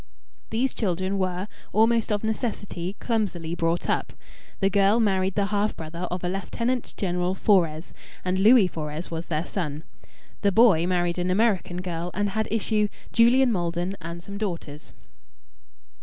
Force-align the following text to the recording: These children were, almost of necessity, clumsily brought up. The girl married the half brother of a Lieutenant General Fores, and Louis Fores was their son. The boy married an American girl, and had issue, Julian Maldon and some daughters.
These 0.49 0.73
children 0.73 1.19
were, 1.19 1.47
almost 1.71 2.11
of 2.11 2.23
necessity, 2.23 2.95
clumsily 2.99 3.53
brought 3.53 3.87
up. 3.87 4.13
The 4.59 4.71
girl 4.71 4.99
married 4.99 5.35
the 5.35 5.45
half 5.53 5.77
brother 5.77 6.07
of 6.09 6.23
a 6.23 6.27
Lieutenant 6.27 6.95
General 6.97 7.35
Fores, 7.35 7.93
and 8.25 8.39
Louis 8.39 8.67
Fores 8.67 9.11
was 9.11 9.27
their 9.27 9.45
son. 9.45 9.83
The 10.41 10.51
boy 10.51 10.87
married 10.87 11.19
an 11.19 11.29
American 11.29 11.83
girl, 11.83 12.09
and 12.15 12.29
had 12.29 12.47
issue, 12.49 12.87
Julian 13.13 13.51
Maldon 13.51 13.95
and 14.01 14.23
some 14.23 14.39
daughters. 14.39 14.91